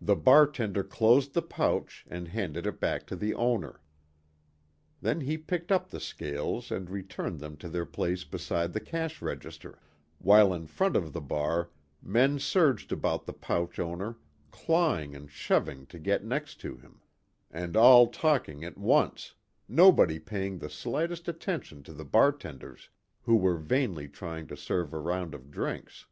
The 0.00 0.16
bartender 0.16 0.82
closed 0.82 1.34
the 1.34 1.42
pouch 1.42 2.06
and 2.08 2.28
handed 2.28 2.66
it 2.66 2.80
back 2.80 3.06
to 3.08 3.14
the 3.14 3.34
owner. 3.34 3.82
Then 5.02 5.20
he 5.20 5.36
picked 5.36 5.70
up 5.70 5.90
the 5.90 6.00
scales 6.00 6.70
and 6.70 6.88
returned 6.88 7.40
them 7.40 7.58
to 7.58 7.68
their 7.68 7.84
place 7.84 8.24
beside 8.24 8.72
the 8.72 8.80
cash 8.80 9.20
register, 9.20 9.78
while 10.16 10.54
in 10.54 10.66
front 10.66 10.96
of 10.96 11.12
the 11.12 11.20
bar 11.20 11.68
men 12.00 12.38
surged 12.38 12.90
about 12.90 13.26
the 13.26 13.34
pouch 13.34 13.78
owner 13.78 14.16
clawing 14.50 15.14
and 15.14 15.30
shoving 15.30 15.84
to 15.88 15.98
get 15.98 16.24
next 16.24 16.54
to 16.62 16.78
him, 16.78 17.02
and 17.50 17.76
all 17.76 18.06
talking 18.06 18.64
at 18.64 18.78
once, 18.78 19.34
nobody 19.68 20.18
paying 20.18 20.56
the 20.56 20.70
slightest 20.70 21.28
attention 21.28 21.82
to 21.82 21.92
the 21.92 22.06
bartenders 22.06 22.88
who 23.24 23.36
were 23.36 23.58
vainly 23.58 24.08
trying 24.08 24.46
to 24.46 24.56
serve 24.56 24.94
a 24.94 24.98
round 24.98 25.34
of 25.34 25.50
drinks. 25.50 26.06